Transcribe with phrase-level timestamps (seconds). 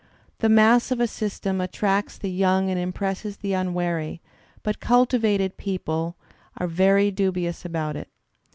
[0.39, 4.19] The mass of a sfystem attracts the young and impresses the unwary;
[4.63, 6.15] but cultivated people
[6.57, 8.09] are very dubious about it.